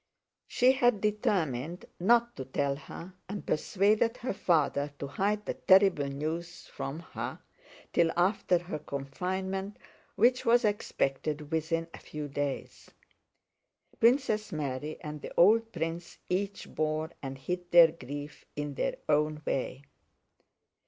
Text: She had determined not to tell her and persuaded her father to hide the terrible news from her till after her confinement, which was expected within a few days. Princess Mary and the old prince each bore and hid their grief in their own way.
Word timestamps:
She 0.47 0.71
had 0.71 0.99
determined 0.99 1.85
not 1.99 2.35
to 2.37 2.43
tell 2.45 2.75
her 2.75 3.13
and 3.29 3.45
persuaded 3.45 4.17
her 4.17 4.33
father 4.33 4.91
to 4.97 5.05
hide 5.05 5.45
the 5.45 5.53
terrible 5.53 6.07
news 6.07 6.65
from 6.65 7.01
her 7.13 7.37
till 7.93 8.09
after 8.17 8.57
her 8.57 8.79
confinement, 8.79 9.77
which 10.15 10.43
was 10.43 10.65
expected 10.65 11.51
within 11.51 11.87
a 11.93 11.99
few 11.99 12.27
days. 12.27 12.89
Princess 13.99 14.51
Mary 14.51 14.97
and 15.01 15.21
the 15.21 15.31
old 15.37 15.71
prince 15.71 16.17
each 16.29 16.73
bore 16.73 17.11
and 17.21 17.37
hid 17.37 17.69
their 17.69 17.91
grief 17.91 18.43
in 18.55 18.73
their 18.73 18.95
own 19.07 19.43
way. 19.45 19.83